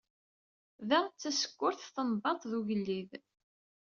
Da 0.89 0.99
tsekstuf 1.07 1.83
tenbaḍt 1.95 2.43
n 2.49 2.57
ugellid. 2.59 3.11